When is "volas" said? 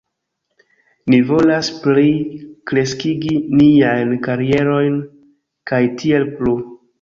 1.31-1.67